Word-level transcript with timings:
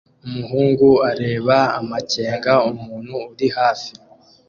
Umuhungu 0.25 0.87
areba 1.11 1.57
amakenga 1.79 2.53
umuntu 2.71 3.13
uri 3.31 3.47
hafi 3.57 3.91